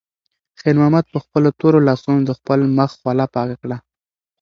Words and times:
خیر 0.61 0.75
محمد 0.81 1.05
په 1.13 1.19
خپلو 1.25 1.49
تورو 1.59 1.79
لاسونو 1.87 2.21
د 2.25 2.31
خپل 2.39 2.59
مخ 2.77 2.91
خوله 2.99 3.25
پاکه 3.33 3.55
کړه. 3.61 3.77